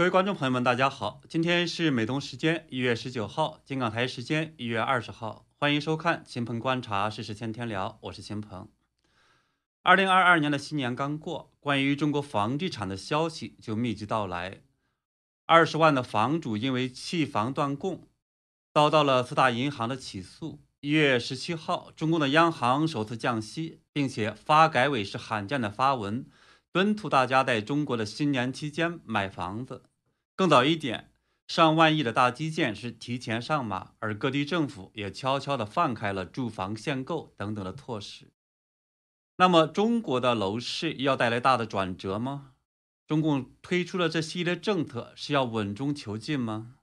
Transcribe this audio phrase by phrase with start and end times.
[0.00, 8.66] 各位观众朋友们，大家好，今天是美东时间一月十九号，金港台时间一月二十号，欢迎收看秦鹏观察时事天天聊，我是秦鹏。
[9.82, 14.62] 二零二二年的新年刚过，关于中国房地产的消息就密集到来，
[15.44, 18.08] 二十万的房主因为弃房断供，
[18.72, 20.60] 遭到了四大银行的起诉。
[20.80, 26.24] 一月十七号，中共的央行首次降息，并且发改委是罕见的发文，
[26.72, 29.82] 敦促大家在中国的新年期间买房子。
[30.40, 31.12] 更早一点，
[31.46, 38.32] 上万亿的大基建是提前上马，而各地政府也悄悄地放开了住房限购等等的措施。
[39.36, 42.52] 那么，中国的楼市要带来大的转折吗？
[43.06, 46.76] 中共推出了这系列政策是要稳中求进吗？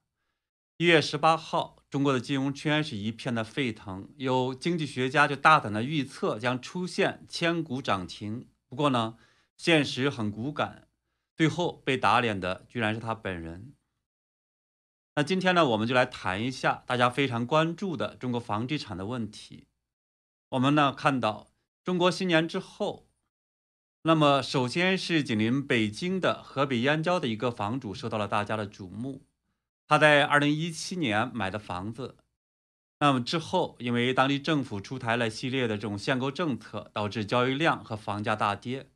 [0.78, 8.48] 一月十八号，中国的金融圈是一片的沸腾，有经济学家就大胆的预测将出现千股涨停。
[8.70, 9.18] 不过呢，
[9.58, 10.87] 现实很骨感。
[11.38, 13.76] 最后被打脸的居然是他本人。
[15.16, 19.68] 那今天呢，我们就来谈一下大家非常关注的中国房地产的问题。
[20.50, 21.52] 我们呢看到
[21.84, 23.08] 中国新年之后，
[24.02, 29.22] 那么首先是紧邻北京的河北燕郊的一个房主受到了大家的瞩目。
[29.88, 32.18] 他在二零一七年买的房子，
[33.00, 38.90] 那么之后因为当地政府出台了系列的这种限购政策，导致交易量和房价大跌。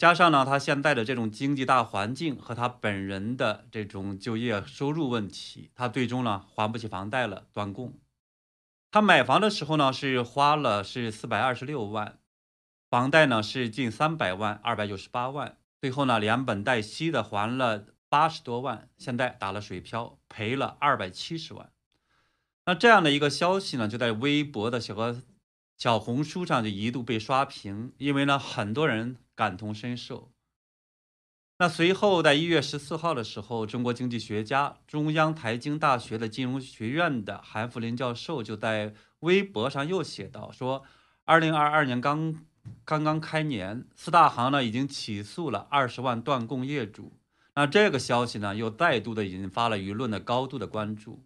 [0.00, 7.92] 加上呢，他现在的这种经济大环境和他本人的这种就业收入问题，他最终呢还不起房贷了，断供。
[8.90, 12.18] 他买房的时候呢是花了是四百二十六万，
[12.88, 21.70] 房贷呢是近三百万，二百九十八万，最后呢连本带息的还了八十多万，现在打了水漂，赔了二百七十万。
[22.64, 25.20] 那这样的一个消息呢，就在微博的小个
[25.76, 29.18] 小红书上就一度被刷屏，因为呢很多人。
[29.40, 30.30] 感同身受。
[31.56, 40.82] 那随后，在一月十四号的时候，中国经济学家、中央财经大学的金融学院的韩福林教授就在微博上又写道：“说，
[41.24, 42.44] 二零二二年刚
[42.84, 47.16] 刚刚开年，四大行呢已经起诉了二十万断供业主。
[47.54, 51.24] 那这个消息呢，又再度的引发了舆论的高度的关注。”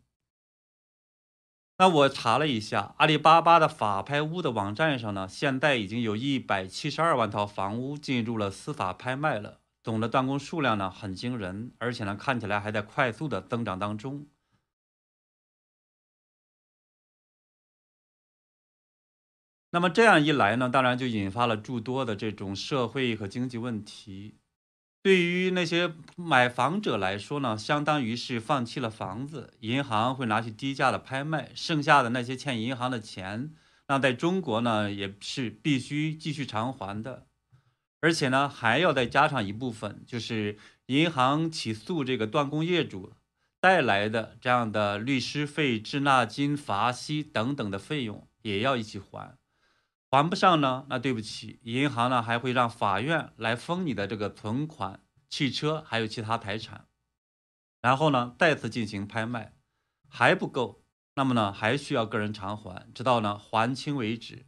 [1.76, 14.28] 那我查了一下，阿里巴巴的法拍屋的网站上呢，现在已经有一百七十二万套房屋进入了司法拍卖了，总的断供数量呢很惊人，而且呢看起来还在快速的增长当中。
[19.70, 24.36] 那么这样一来呢，当然就引发了诸多的这种社会和经济问题。
[25.04, 33.52] 对于那些买房者来说呢，相当于是放弃了房子，银行会拿去低价的拍卖，剩下的那些欠银行的钱，
[33.88, 37.26] 那在中国呢也是必须继续偿还的，
[38.00, 40.56] 而且呢还要再加上一部分，就是
[40.86, 43.12] 银行起诉这个断供业主
[43.60, 49.36] 带来的这样的律师费、滞纳金、罚息等等的费用也要一起还。
[50.14, 56.86] 还不上呢，那对不起，银行呢还会让法院来封你的这个存款、汽车还有其他财产，
[57.80, 59.54] 然后呢再次进行拍卖，
[60.08, 60.84] 还不够，
[61.16, 64.46] 那么呢还需要个人偿还，直到呢还清为止。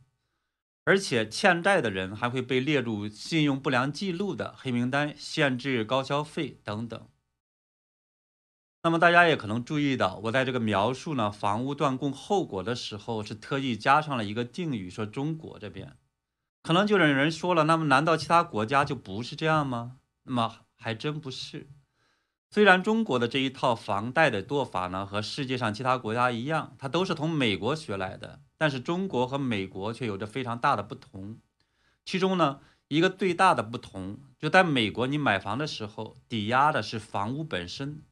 [0.85, 7.09] 而且欠债的人还会被列入信用不良记录的黑名单，限制高消费等等。
[8.87, 15.97] 那么大家也可能注意到，我在这个描述呢房屋断供后果的时候，是特意加上了一个定语，说中国这边，
[16.63, 19.97] 可能就有人说了，那么难道其他国家就不是这样吗？
[20.23, 21.69] 那么还真不是。
[22.49, 31.41] 虽然中国的这一套房贷的做法呢和世界上其他国家一样，它都是从美国学来的，但是中国和美国却有着非常大的不同。
[32.05, 38.05] 其中呢一个最大的不同，就在美国，你买房的时候抵押的是房屋本身。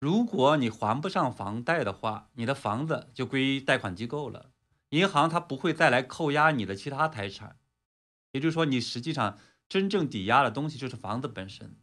[0.00, 4.50] 如果你还不上房贷的话，你的房子就归贷款机构了，
[4.90, 7.56] 银行它不会再来扣押你的其他财产，
[8.30, 11.76] 也就是说，你实际上真正抵押的东西就是房子本身。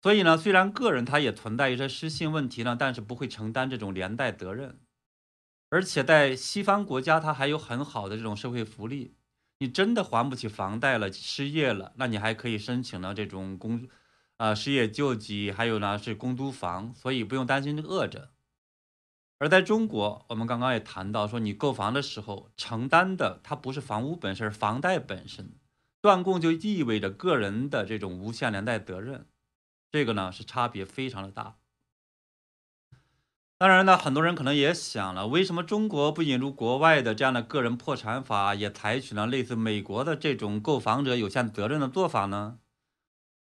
[0.00, 4.80] 所以呢，虽然个人他也存在一些失信问题呢，但是不会承担这种连带责任。
[5.68, 9.16] 而且在西方国家，它还有很好的这种社会福利，
[9.58, 13.86] 你真的还不起房贷了，失业了，那你还可以申请呢这种工。
[14.38, 18.30] 啊，失业救济，还有呢是公租房，所以不用担心饿着。
[19.40, 25.52] 而在中国，我们刚刚也谈到说，你购房的时候承担的它不是房屋本身，房贷本身，
[26.00, 29.26] 断供就意味着个人的这种无限连带责任，
[29.90, 31.56] 这个呢是差别非常的大。
[33.58, 42.60] 当然呢，很多人可能也想了，为什么中国不引入国外的这样的个人破产法，也采取了类似美国的这种购房者有限责任的做法呢？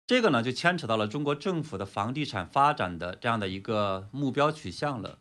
[0.05, 5.19] 这个呢就牵扯到了中国政府的房地产发展的这样的一个目标取向了。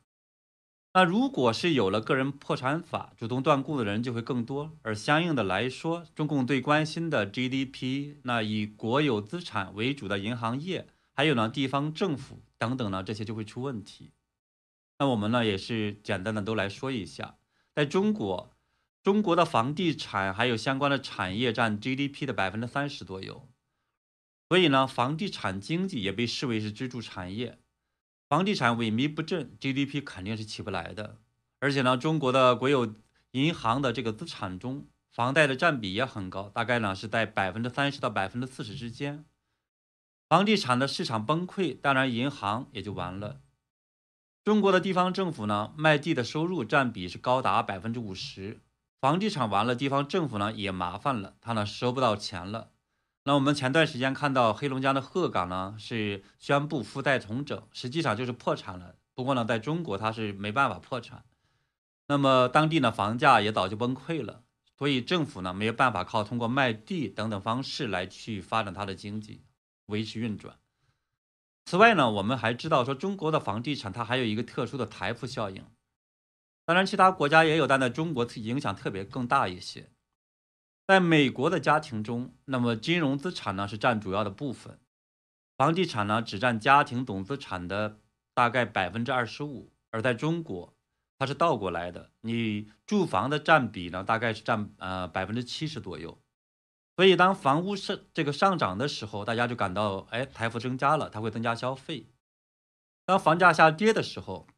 [0.93, 14.11] 那如果是有了个人破产法，主动断供的人就会更多，而相应的来说，中共最关心的 GDP，那以国有资产为主的银行业，还有呢地方政府等等呢，这些就会出问题。
[14.99, 17.37] 那我们呢也是简单的都来说一下，
[17.73, 18.51] 在中国，
[19.05, 23.49] 中国的房地产还有相关的产业占 GDP 的百分之三十左右，
[24.51, 27.61] 所以呢，房地产经济也被视为是支柱产业。
[28.29, 31.19] 房地产萎靡不振，GDP 肯定是起不来的。
[31.61, 32.97] 而且呢，中国的国有
[33.31, 39.25] 银行的这个资产中，房贷的占比也很高，大概呢是在百分之三十到百分之四十之间。
[40.29, 43.41] 房地产的市场崩溃，当然银行也就完了。
[44.43, 48.59] 中国的地方政府呢，卖地的收入占比是高达百分之五十。
[49.01, 52.73] 房地产完了，地方政府呢也麻烦了，他呢收不到钱了。
[53.25, 58.97] 那我们前段时间看到黑龙江的鹤岗呢，是宣布负债重整，实际上就是破产了。
[59.15, 61.25] 不过呢，在中国它是没办法破产。
[62.07, 64.43] 那么当地呢，房价也早就崩溃了，
[64.79, 69.45] 所以政府呢没有办法靠通过卖地等等方式来去发展它的经济，
[69.87, 70.57] 维持运转。
[71.67, 75.63] 此外呢，我们还知道说中国的房地产它还有一个特殊的财富效应，
[76.65, 79.91] 当然其他国家也有，但在中国影响特别更大一些。
[80.91, 84.81] 在美国的家庭中，那么金融资产呢是占主要的部分，
[85.57, 88.01] 房地产呢只占家庭总资产的
[88.35, 90.75] 大概百分之二十五，而在中国，
[91.17, 96.21] 它是倒过来的，你住房的占比呢大概是占呃百分之七十左右，
[96.97, 102.09] 所以当房屋上这个上涨的时候，大家就感到哎财富增加了，它会增加消费；
[103.07, 104.49] 当房价下跌的时候，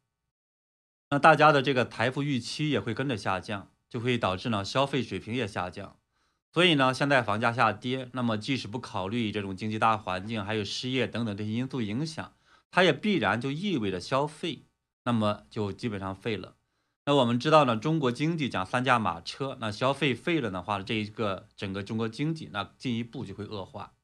[1.10, 5.98] 那大家的这个财富预期也会跟着下降，就会导致呢消费水平也下降。
[6.52, 12.34] 所以呢，现在房价下跌，那么即使不考虑这种经济大环境，还有失业等等这些因素影响，
[12.70, 14.66] 它也必然就意味着消费，
[15.04, 16.56] 那么就基本上废了。
[17.06, 23.94] 那我们知道呢，中国经济讲三驾马车，那消费废了的话，这一个整个中国经济那进一步就会恶化。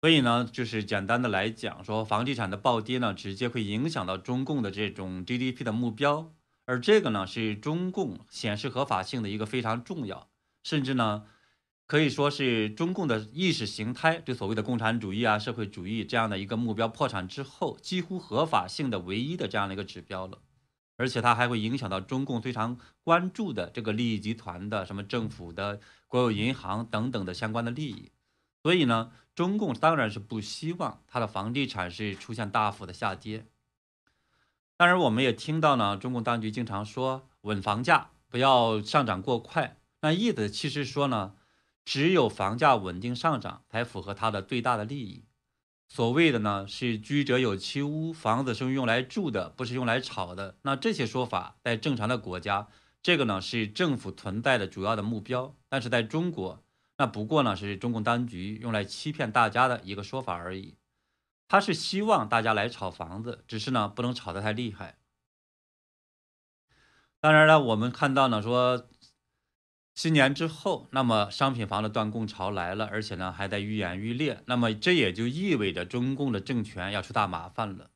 [0.00, 6.32] 所以呢，就是简单的来讲，说房地产的暴跌呢，直接会影响到中共的这种 GDP 的目标，
[6.66, 10.28] 而这个呢，是中共显示合法性的一个非常重要。
[10.68, 11.24] 甚至呢，
[11.86, 20.42] 可以说是中共的意识形态对所谓的共产主义啊、社会主义这样的一个目标破产之后，几乎合法性的唯一的这样的一个指标了。
[20.98, 28.10] 而且它还会影响到中共非常关注的这个利益集团的什么政府的国有银行等等的相关的利益。
[28.62, 33.46] 所以呢，中共当然是不希望它的房地产是出现大幅的下跌。
[34.76, 39.76] 当然，我们也听到呢，中共当局经常说稳房价，不要上涨过快。
[40.00, 41.34] 那意思其实说呢，
[41.84, 45.24] 只有房价稳定上涨，才符合他的最大的利益。
[45.88, 50.56] 所谓的呢是居者有其屋，房子是用来住的，不是用来炒的。
[50.62, 52.68] 那这些说法在正常的国家，
[53.02, 55.56] 这个呢是政府存在的主要的目标。
[55.68, 56.62] 但是在中国，
[56.98, 60.76] 那不过呢是中共当局用来欺骗大家的一个说法而已。
[61.48, 64.98] 他是希望大家来炒房子，只是呢不能炒得太厉害。
[67.18, 68.86] 当然了，我们看到呢说。
[69.98, 74.44] 新年之后，那么商品房的断供潮来了，而且呢还在愈演愈烈。
[74.46, 77.90] 那么这也就意味着中共的政权要出大麻烦了。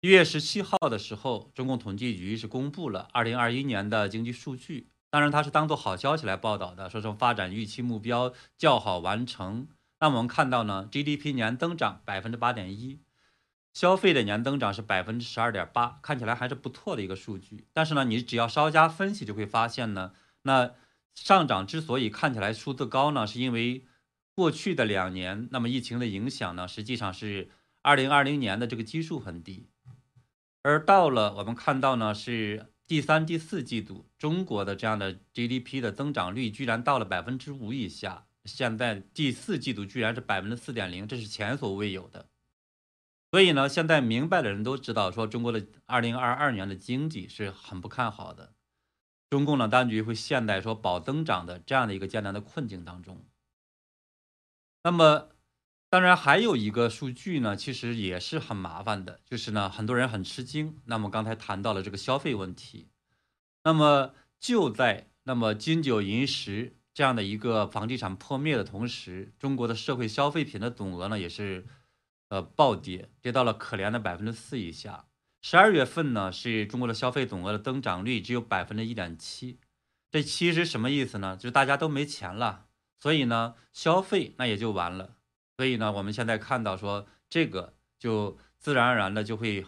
[0.00, 9.66] 一月十七号的时候，中共统计局是公布了二零二一年的经济数据，当然它是当做好消息来报道的，说是发展预期目标较好完成。
[9.98, 13.00] 那我们看到呢，GDP 年增长百分之八点一，
[13.74, 17.66] 消费的年增长是百分之十二点八，看起来还是不错的一个数据。
[17.72, 20.70] 但是呢，你只要稍加分析，就会发现呢，那。
[21.24, 23.84] 上涨之所以看起来数字高呢，是因为
[24.34, 27.50] 过去的两年，那么疫情的影响呢，实际上是
[27.82, 29.68] 二零二零年的这个基数很低，
[30.62, 42.26] 而到了我们看到呢，是第三、第四季度，中国的这样的 GDP 的增长率居然到了百分之五以下，现在第四季度居然是百分之四点零，这是前所未有的。
[43.30, 48.54] 所以呢，现在明白的人都知道，说中国的二零二二年的经济是很不看好的。
[49.30, 53.24] 中共呢，当局会陷在说保增长的这样的一个艰难的困境当中。
[54.84, 55.28] 那么，
[55.90, 60.80] 当然还有一个数据呢，其实也是很麻烦的，就是呢，很多人很吃惊。
[60.84, 62.88] 那么刚才谈到了这个消费问题，
[63.64, 71.66] 那么就在那么金九银十这样的一个房地产破灭的同时，中国的社会消费品的总额呢，也是
[72.28, 75.07] 呃暴跌，跌到了可怜的百分之四以下。
[75.40, 79.58] 十二月份呢，是中国的消费总额的增长率只有百分之一点七，
[80.10, 81.36] 这其实什么意思呢？
[81.36, 82.66] 就是大家都没钱了，
[82.98, 85.16] 所以呢，消费那也就完了。
[85.56, 89.66] 所以呢，我们现在看到说这个就自然而然的就会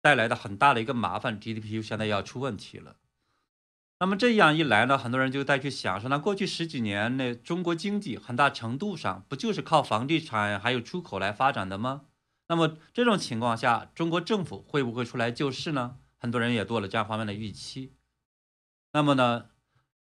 [0.00, 2.96] 带来的很大的一个麻烦，GDP 就现在要出问题了。
[4.00, 12.02] 那么这样一来呢，很多人就再去想说，那过去十几年那中国经济很大程度上不就是靠房地产还有出口来发展的吗？
[12.48, 15.98] 那么这种情况下，中国政府会不会出来救市呢？
[16.18, 17.94] 很多人也做了这样方面的预期。
[18.92, 19.46] 那么呢，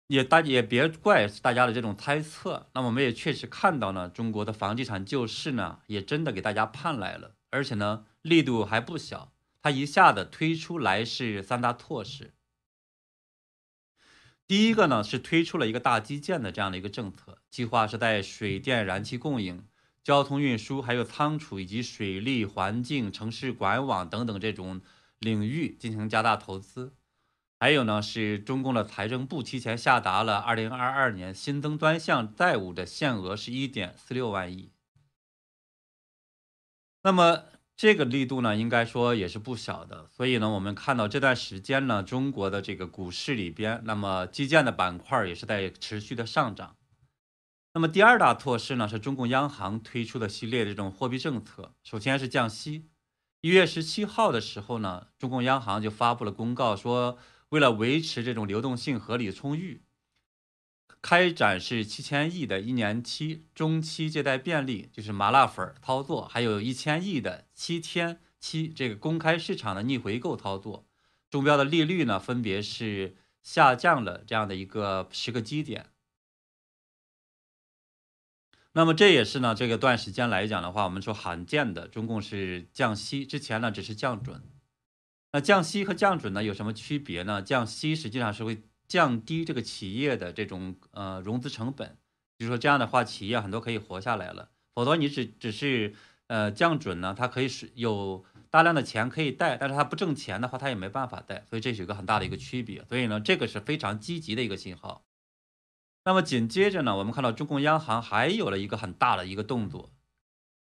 [0.08, 2.68] 也大也别怪大家的这种猜测。
[2.74, 9.32] 那么我们也确实看到呢，中国的房地产救市呢，也真的给大家盼来了，而且呢，力度还不小。
[9.60, 12.34] 它一下子推出来是三大措施。
[14.48, 19.64] 第一个呢是推出了一个大基建的这样的一个政策，计划是在水电燃气供应、
[20.02, 24.80] 交通运输、还有仓储以及水利环境、城市管网等等这种
[25.18, 26.94] 领域进行加大投资。
[27.60, 34.70] 还有呢是中共的财政部提前下达了二零二二年新增专项债务的限额是一点四六万亿。
[37.02, 37.44] 那么。
[37.74, 40.06] 这个力度呢，应该说也是不小的。
[40.12, 46.76] 所以呢，我们看到这段时间呢，中国的这个股市里边，那么基建的板块也是在持续的上涨。
[47.74, 51.74] 那么第二大措施呢，是中共央行推出的系列的这种货币政策。
[51.82, 52.90] 首先是降息。
[53.40, 59.82] 一月十七号的时候呢，中共央行就发布了公告，说为了维持这种流动性合理充裕。
[61.00, 70.86] 开展是七千亿的一年期中期借贷便利，就是麻辣粉操作，还有一千亿的七天期这个公开市场的逆回购操作，
[71.30, 75.91] 中标的利率呢分别是下降了这样的一个十个基点。
[78.72, 84.42] 那么这也是呢这个段时间来讲的话，我们说罕见的中共是降息，之前呢只是降准。
[85.32, 87.40] 那降息和降准呢有什么区别呢？
[87.40, 88.62] 降息实际上是会。
[88.88, 91.96] 降低这个企业的这种呃融资成本，
[92.38, 94.50] 就是说这样的话，企业很多可以活下来了。
[94.74, 95.94] 否则你只只是
[96.26, 101.42] 呃降准呢，它可以是有大量的钱可以贷，但是它不挣钱的话，它也没办法贷。
[101.48, 102.84] 所以这是一个很大的一个区别。
[102.84, 105.02] 所以呢，这个是非常积极的一个信号。
[106.04, 109.90] 那么紧接着呢，我们看到中共央行还有了一个很大的一个动作，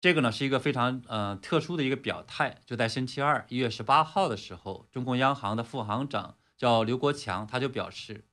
[0.02, 2.62] 这个呢是一个非常呃特殊的一个表态。
[2.66, 6.36] 就在星期二一月十八号的时候，中共央行的副行长。
[6.58, 8.26] 叫刘国强，他就表示，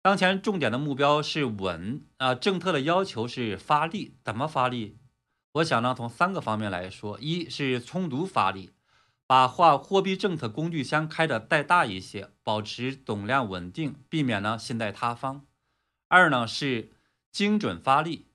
[0.00, 4.96] 当前重点的目标是稳啊，政策的要求是发力，怎么发力？
[5.52, 8.70] 我想呢，从三个方面来说，一是充足发力，
[9.26, 15.40] 把货货币政策工具箱开的再大一些，保持总量稳定，避免呢信贷塌方；
[16.14, 16.92] 二呢是
[17.32, 18.28] 精准发力。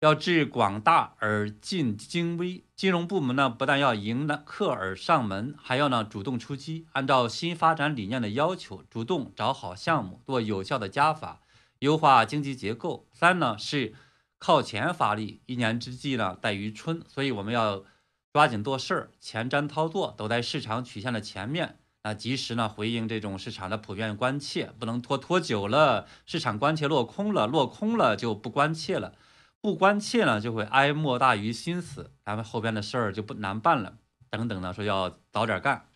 [0.00, 11.42] 要治广大而尽精微，金融部门呢不但要迎难客而上门，还要呢主动出击，按照新发展理念的要求，主动找好项目，做有效的加法，
[11.80, 13.06] 优化经济结构。
[13.12, 13.92] 三呢是
[14.38, 17.84] 靠前发力，一年之计呢在于春，所以我们要
[18.32, 29.14] 抓紧做事儿，前瞻操作走在市场曲线的前面，那及时呢回应这种市场的普遍关切，不能拖拖久了，市场关切落空了，落空了就不关切了。
[29.60, 33.98] 不关切呢，就会哀莫大于心死，咱们后边的事儿就不难办了。
[34.30, 35.88] 等等呢，说要早点干。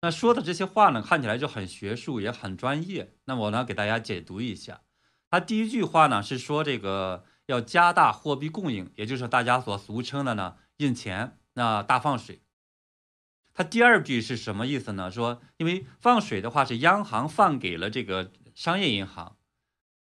[0.00, 3.14] 那说的这些话呢，看起来就很学术，也很专业。
[3.26, 4.80] 那我呢，给大家解读一下。
[5.30, 12.40] 他第一句话呢是说这个要加大货币供应，也就是大家所俗称的呢印钱，那大放水。
[13.54, 15.10] 他第二句是什么意思呢？
[15.10, 19.36] 说因为放水的话是央行放给了这个商业银行。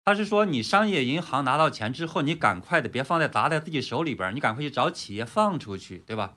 [0.05, 6.35] 他是说，你商业银行拿到钱之后，你赶快的别放在砸在自己手里边，你赶快去找企业放出去，对吧？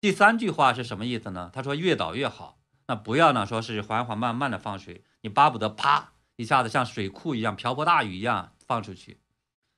[0.00, 1.50] 第三句话是什么意思呢？
[1.52, 9.20] 他说越早越好，那不要呢说是缓缓慢慢的放水，你巴不得啪一下子像水库一样瓢泼大雨一样放出去。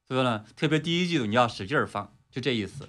[0.08, 2.88] 所以呢，特别第一季度你要使劲儿放，就这意思。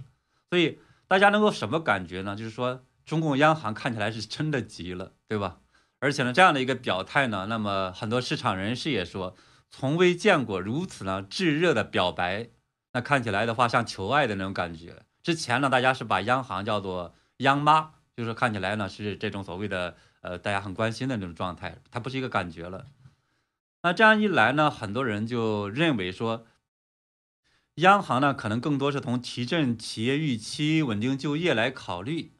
[0.50, 2.38] 所以大家能够什么感觉呢？
[2.38, 5.60] 就是说中共央行看起来是真的急了，对吧？
[6.00, 9.36] 而且呢，这样的一个表态呢，那么很多市场人士也说。
[9.74, 12.50] 从未见过如此呢炙热的表白，
[12.92, 15.04] 那看起来的话像求爱的那种感觉。
[15.24, 22.88] 之前呢，大家是把央行叫做央妈，就是看起来呢是这种所谓的呃大家很关心的那种状态，它不是一个感觉了。
[23.84, 26.46] 那这样一来呢，很多人就认为说，
[27.76, 32.34] 央行呢可能更多是从提振企业预期、稳定就业来考虑，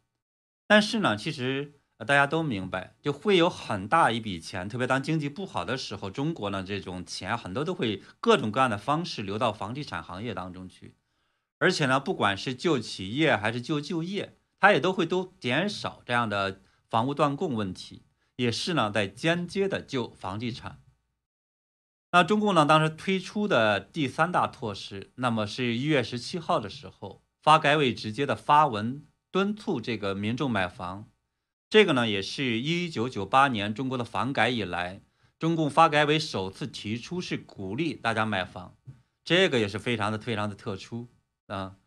[0.72, 1.74] 但是呢，其实。
[2.08, 10.96] 大家都明白，就会有很大一笔钱，特别当经济不好的时候，中国呢这种钱很多都会各种各样的方式流到房地产行业当中去，
[11.60, 18.02] 而且呢，不管是救企业还是救就业，它也都会都减少这样的房屋断供问题，
[18.38, 20.82] 也是呢在间接的救房地产。
[22.12, 31.10] 那中共呢当时推出的第三大措施，那么是一月十七号的时候，发改委直接的发文敦促这个民众买房。
[31.70, 35.02] 这个呢也是一九九八年中国的房改以来，
[35.40, 38.76] 中共发改委首次提出是鼓励大家买房，
[39.24, 41.08] 这个也是非常的非常的特殊
[41.48, 41.78] 啊。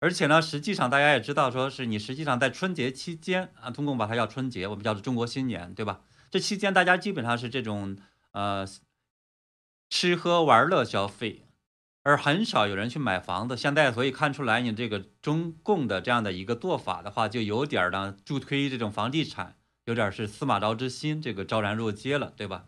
[0.00, 6.00] 而且呢，实际上大家也知道，说是你实际上在春节期间啊，中共把它叫春节，我们叫做中国新年，对吧？
[6.28, 7.96] 这期间大家基本上是这种
[8.32, 8.66] 呃
[9.88, 11.46] 吃喝玩乐消费，
[12.02, 13.56] 而很少有人去买房子。
[13.56, 22.66] 现在所以看出来，你这个中共的这样的一个做法的话，就有点儿呢助推这种房地产，有点是司马昭之心，这个昭然若揭了，对吧？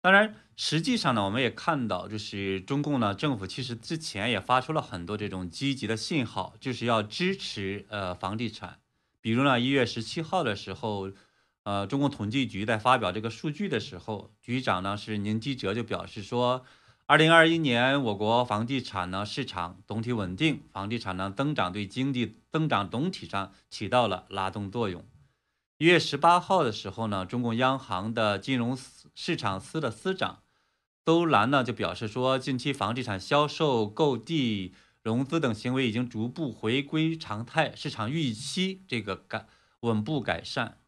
[0.00, 8.80] 当然，实际上呢，我们也看到，就是中共呢政府其实之前也发出了很多这种积极的信号，就是要支持呃房地产。
[9.20, 11.12] 比如呢，一月十七号的时候，
[11.62, 16.64] 呃，中共统计局在发表这个数据的时候，局长呢是宁吉喆就表示说，
[17.12, 25.04] 二零二一年我国房地产呢市场总体稳定，房地产呢增长对经济增长总体上起到了拉动作用。
[25.76, 30.38] 一月十八号的时候呢，中共央行的金融司市场司的司长
[31.04, 39.46] 邹兰呢就表示说，近期房地产销售、购地、融资等行为已经逐步回归常态，市场预期这个改
[39.80, 40.78] 稳步改善。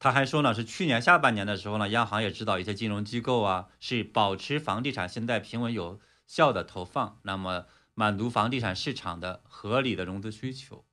[0.00, 10.86] 他还说呢，是去年下半年的时候呢，央行也指导一些金融机构啊，是保持房地产信贷平稳有效的投放，那么满足房地产市场的合理的融资需求。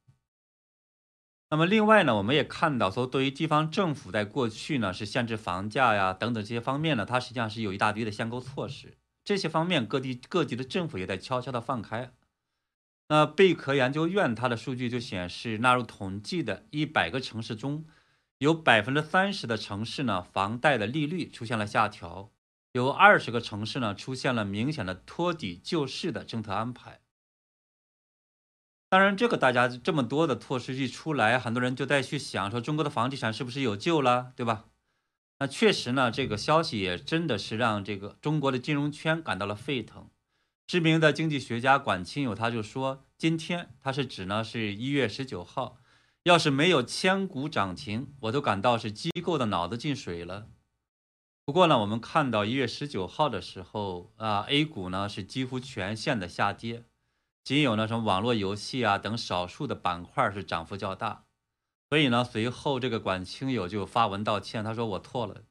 [1.50, 8.98] 那么另外呢，我们也看到说，对于地方政府在过去呢是限制房价呀等等这些方面呢，它实际上是有一大堆的限购措施。
[9.24, 12.12] 这些方面各地各级的政府也在悄悄的放开。
[13.08, 17.86] 那贝壳研究院它的数据就显示，纳入统计的一百个城市中，
[18.40, 22.32] 有百分之三十的城市呢房贷的利率出现了下调，
[22.72, 27.02] 有二十个城市呢出现了明显的托底救市的政策安排。
[28.90, 34.68] 当然，这个大家这么多的措施一出来，很多人就在去想说，中国的房地产是不是有救了，对吧？
[35.40, 40.10] 那确实呢，这个消息也真的是让这个中国的金融圈感到了沸腾。
[40.66, 45.78] 知名的经济学家管清友他就说，今天他是指呢是一月十九号，
[46.28, 50.50] 要是没有千股涨停，我都感到是机构的脑子进水了。
[51.46, 56.84] 不过呢，我们看到一月十九号的时候啊，A 股呢是几乎全线的下跌。
[57.46, 61.24] 仅有呢什么网络游戏啊等少数的板块是涨幅较大，
[61.88, 65.44] 所以呢随后这个管清友就发文道歉，他说我错了，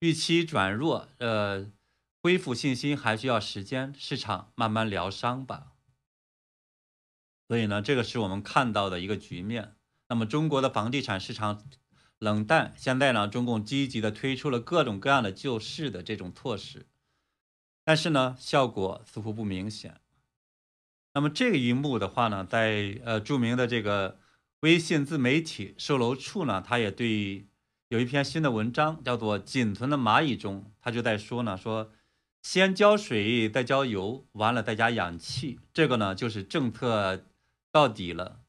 [0.00, 1.72] 预期转弱，呃，
[2.22, 5.68] 恢复信心还需要时间，市场慢慢疗伤吧。
[7.48, 9.76] 所以呢这个是我们看到的一个局面。
[10.08, 11.62] 那么中国的房地产市场
[12.18, 16.86] 冷淡，现在呢中共积极的推出了各种各样的救市的这种措施，
[17.84, 20.00] 但是呢效果似乎不明显。
[21.14, 24.18] 那么这一幕的话呢，在呃著名的这个
[24.60, 27.46] 微信自媒体售楼处呢，他也对
[27.88, 31.92] 有一篇新的文章叫做《仅存的蚂蚁》中，他就在说呢，说
[32.42, 37.24] 先浇水再浇油，完了再加氧气，这个呢就是政策
[37.70, 38.40] 到底了。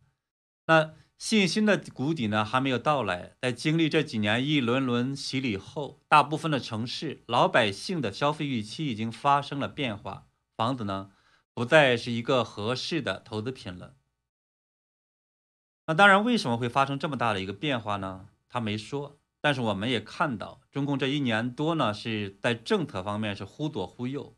[0.66, 11.12] 那信心的谷底呢还没有到来，在经历这几年一轮轮洗礼后，大部分的城市老百姓的消费预期已经发生了变化，房子呢？
[11.54, 13.96] 不再是一个合适的投资品了。
[15.88, 18.28] 那当然，为什么会发生这么大的一个变化呢？
[18.50, 19.20] 他没说。
[19.40, 24.36] 但是我们也看到，中共这一年多呢，是在政策方面是忽左忽右，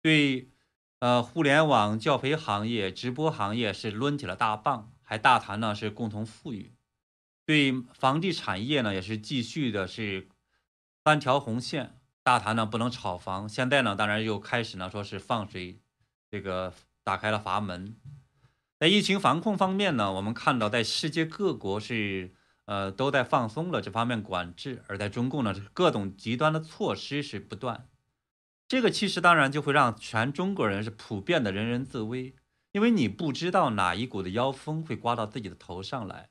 [0.00, 0.52] 对
[1.00, 6.72] 呃互联网教培行业、直播行业是抡起了大棒，还大谈呢是共同富裕；
[7.46, 10.28] 对房地产业呢也是继续的是
[11.04, 13.48] 三条红线，大谈呢不能炒房。
[13.48, 15.78] 现在呢，当然又开始呢说是放水。
[16.30, 17.94] 这个打开了阀门，
[18.80, 27.88] 在疫情防控方面呢，我们看到在世界各国是呃都在放松了这方面管制，而在中共呢，各种极端的措施是不断。
[28.66, 32.34] 这个其实当然就会让全中国人是普遍的人人自危，
[32.74, 36.28] 因为你不知道哪一股的妖风会刮到自己的头上来，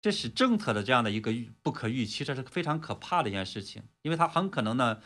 [0.00, 5.02] 这是政策的这样的一个不可预期，这是非常可怕的一件事情，因为它很可能呢。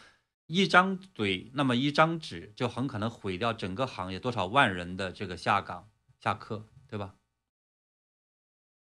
[0.51, 7.17] 一张嘴，那么一张纸，就很可能毁掉整个行业多少万人的这个下岗下课，对吧？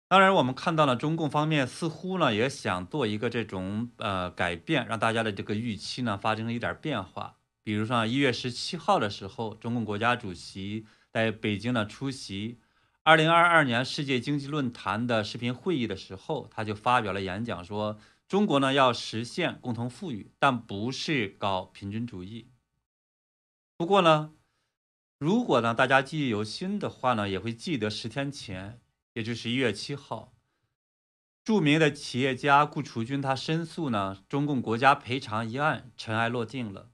[0.07, 7.39] 当然，我们看到了中共方面似乎呢也想做一个这种呃改变，让大家的这个预期呢发生一点变化。
[7.63, 10.85] 比如说一月十七号的时候，中共国家主席
[11.17, 12.61] 在北京呢出席
[13.03, 17.99] 二零二二年世界经济论坛的视频会议的时候，他就发表了演讲，说
[18.29, 22.51] 中国呢要实现共同富裕，但不是搞平均主义。
[23.79, 24.35] 不过呢，
[25.19, 28.79] 如果呢大家记忆犹新的话呢，也会记得十天前，
[29.15, 30.35] 也就是一月七号，
[31.43, 36.91] 著名的企业家顾雏军他申诉呢中共国家赔偿一案尘埃落定了。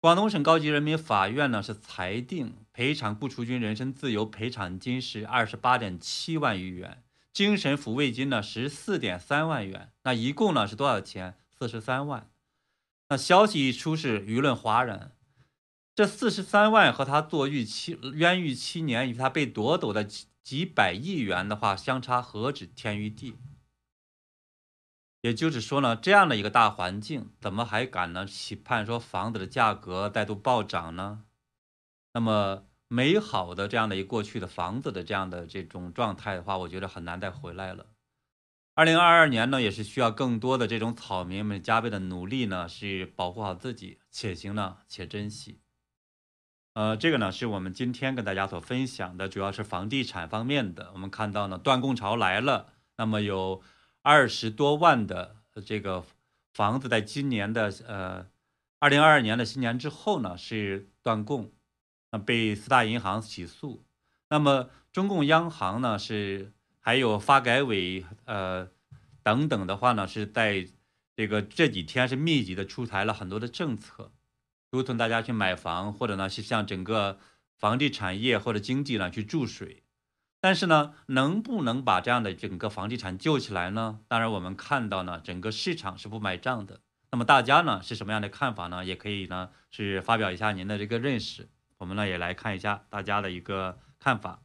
[0.00, 11.36] 广东省高级人民法院呢是裁定赔偿顾雏军人身自由赔偿金是二十八点七万余元，精神抚慰金呢十四点三万元，那一共呢是多少钱？
[11.58, 12.30] 四十三万。
[13.08, 15.16] 那消息一出是舆论哗然，
[15.96, 23.34] 这四十三万和他坐狱七冤狱七年与他被夺走的几几百亿元的话相差何止天与地？
[25.20, 31.24] 也就是说呢，这样的一个大环境，怎么还敢呢期盼说房子的价格再度暴涨呢？
[32.14, 37.86] 那么美好的这样的一过去的房子的这样的这种状态的话，我觉得很难再回来了。
[38.74, 45.60] 二零二二年呢，也是需要更多的这种草民们加倍的努力呢，是保护好自己，且行呢且珍惜。
[46.74, 50.92] 呃，这个呢是我们今天跟大家所分享的，主要是房地产方面的。
[50.92, 53.60] 我们看到呢，断供潮来了，那么有。
[54.10, 56.02] 二十多万的这个
[56.54, 58.26] 房子，在今年的呃
[58.78, 61.52] 二零二二年的新年之后呢，是断供，
[62.10, 63.84] 那被四大银行起诉。
[64.30, 68.70] 那么中共央行呢，是还有发改委呃
[69.22, 70.66] 等等的话呢，是在
[71.14, 74.10] 这个这几天是密集的出台了很多的政策，
[74.70, 77.18] 如同大家去买房，或者呢是向整个
[77.58, 79.82] 房地产业或者经济呢去注水。
[80.40, 84.00] 但是呢，能不能把这样的整个房地产救起来呢？
[84.06, 86.80] 当然，我们看到呢，整个市场是不买账的。
[87.10, 88.84] 那么大家呢是什么样的看法呢？
[88.84, 91.48] 也可以呢是发表一下您的这个认识。
[91.78, 94.40] 我们呢也来看一下大家的一个看法。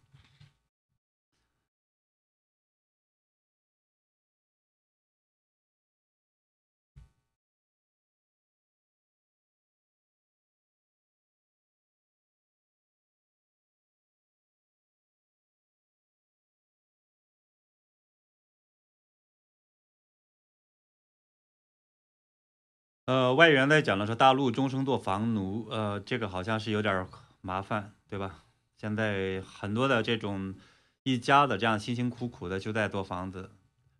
[23.06, 27.06] 呃，外援在讲的是大陆终生做房奴，呃，这个好像是有点
[27.42, 28.46] 麻烦，对吧？
[28.78, 30.56] 现在很多的这种
[31.04, 33.52] 一家的这样辛辛苦苦的就在做房子，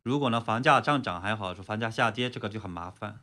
[0.04, 3.20] 如果呢房价上涨还好，说房价下跌这个就很麻烦。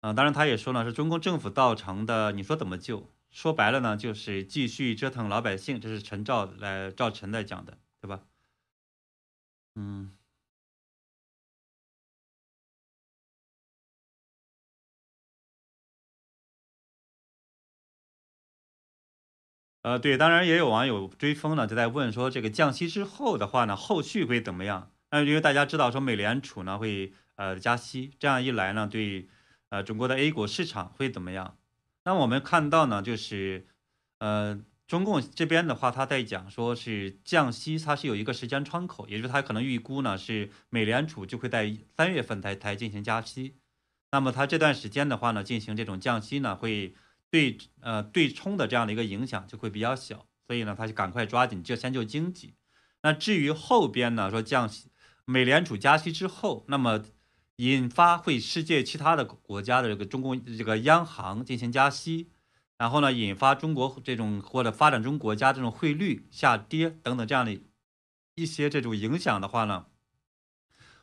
[0.00, 3.12] 啊，当然他也说了是中共政府造成的，你说怎么救？
[3.30, 8.22] 说白了呢就是继续折腾老百姓，这是陈照来赵晨在讲的，对吧？
[9.76, 10.15] 嗯。
[19.86, 24.90] 呃，对，当然也有网友追风呢，就在问说，这个降息之后的话呢，后续会怎么样？
[25.12, 29.28] 那因为大家知道说，美联储呢会呃加息，这样一来呢，对
[29.68, 31.56] 呃中国的 A 股市场会怎么样？
[32.02, 33.64] 那我们看到呢，就是
[34.18, 43.54] 呃中共这边的话，他在讲说是降息，它是有一个时间窗口，也就是他可能预估呢是美联储就会在三月份才才进行加息，
[44.10, 46.96] 那么他这段时间的话呢，进行这种降息呢会。
[47.36, 52.54] 对，呃，对冲的这样的一个影响就会比较小，所以呢，他就赶快抓紧就先救经济。
[53.02, 54.90] 那至于后边呢，说降息，
[55.26, 57.04] 美联储加息之后，那么
[57.56, 62.30] 引发会世界其他的国家的这个中共这个央行进行加息，
[62.78, 67.60] 然后呢，引发中国这种或者发展中国家这种汇率下跌等等这样的
[68.34, 69.84] 一些这种影响的话呢，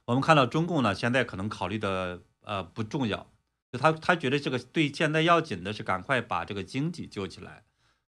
[0.06, 3.32] 我们看到中共呢现在可能考虑的呃不重要。
[3.74, 7.64] 就他他觉得这个对现在要紧的是赶快把这个经济救起来，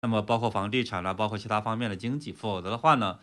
[0.01, 3.19] 那么包括房地产啦，包括其他方面的经济，否则的话呢，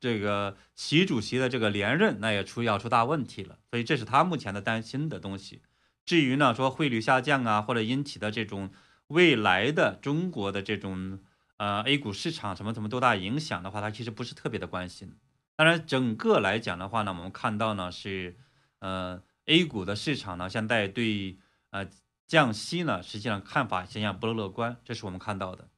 [0.00, 5.60] 这个习主席的这个连任那也出要出大问题了，所以这是他目前的担心的东西。
[6.06, 8.70] 至于呢说汇率下降啊，或者引起的这种
[9.08, 11.20] 未来的中国的这种
[11.58, 15.18] 呃 A 股市场什么什么多大影响的话，他其实不是特别的关心。
[15.54, 18.38] 当然整个来讲的话呢，我们看到呢是
[18.78, 21.36] 呃 A 股的市场呢现在对。
[21.74, 21.90] 呃，
[22.28, 25.68] 降息呢，实际上看法现象不乐观，这是我们看到的。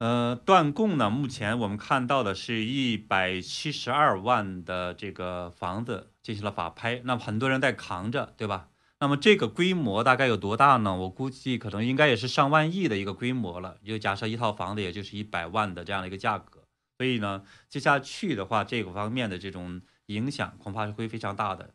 [0.00, 8.70] 呃，断供呢，目前我们看到的是一百七十二万的这个房子进行了法拍，那么很多人在扛着，对吧？
[8.98, 10.96] 那么这个规模大概有多大呢？
[10.96, 13.78] 我估计可能应该也是上万亿的一个规模了。
[13.84, 16.64] 就假设一套房子也就是一百万的这样的一个价格，
[16.98, 21.72] 所以呢，接下去的话，这个方面的这种影响恐怕是会非常大的。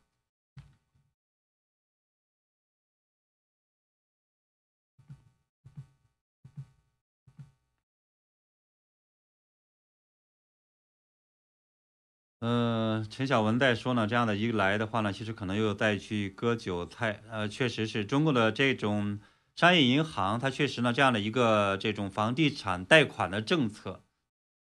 [12.40, 17.22] 呃，陈晓文在说呢，这样的一来的话呢，其实可能又再去割韭菜。
[17.32, 19.20] 呃，确实是中国的这种
[19.56, 24.04] 商业银行，它确实呢这样的一个这种房地产贷款的政策，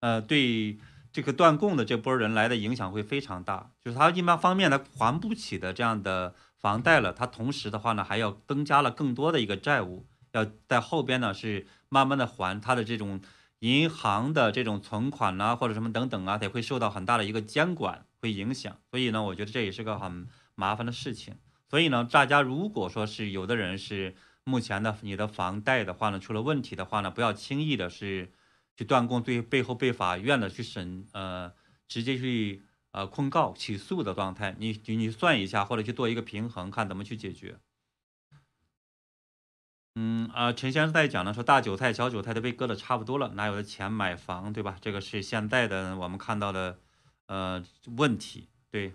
[0.00, 0.78] 呃，对
[1.12, 3.72] 这个断供的这波人来的影响会非常大。
[3.84, 13.20] 就是他一般方面他还不起的这样的房贷了，他同时的话呢还要增加了更多的一个债务，要在后边呢是慢慢的还他的这种。
[13.60, 18.78] 银行的这种存款呐，或者什么等等啊，也会受到很大的一个监管，会影响。
[18.90, 21.34] 所以呢，我觉得这也是个很麻烦的事情。
[21.68, 24.14] 所以呢，大家如果说是有的人是
[24.44, 28.30] 目前的你的房贷的话呢，出了问题的话呢，不要轻易的是
[28.76, 31.50] 去断供，对背后被法院的去审，呃，
[31.88, 37.56] 直接去呃控告起诉的状态，你你算一下，或者去做一个平衡，看怎么去解决。
[39.98, 44.76] 嗯啊，陈先生在讲呢，说大韭菜、小韭菜都被割的差不多了，哪有的钱买房，对吧？
[44.78, 46.78] 这个是现在的我们看到的
[47.28, 47.64] 呃
[47.96, 48.50] 问题。
[48.70, 48.92] 对，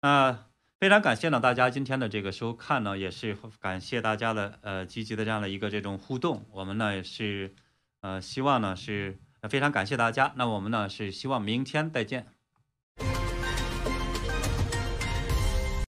[0.00, 0.46] 那
[0.80, 6.46] 非常感谢呢大家今天的这个收看呢，也是感谢大家的呃积极的这样的一个这种互动。
[6.50, 7.54] 我们呢也是
[8.00, 9.18] 呃希望呢是
[9.50, 10.32] 非常感谢大家。
[10.36, 12.26] 那我们呢是希望明天再见。